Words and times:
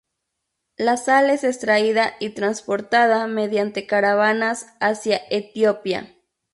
La 0.77 0.97
sal 0.97 1.29
es 1.29 1.43
extraída 1.43 2.13
y 2.19 2.31
transportada 2.31 3.27
mediante 3.27 3.85
caravanas 3.85 4.65
hacia 4.79 5.21
Etiopía. 5.29 6.15